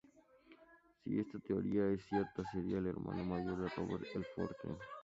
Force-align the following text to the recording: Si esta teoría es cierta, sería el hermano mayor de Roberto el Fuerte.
Si 1.03 1.19
esta 1.19 1.37
teoría 1.37 1.85
es 1.91 2.03
cierta, 2.07 2.41
sería 2.51 2.79
el 2.79 2.87
hermano 2.87 3.23
mayor 3.23 3.57
de 3.61 3.69
Roberto 3.69 4.17
el 4.17 4.25
Fuerte. 4.25 4.69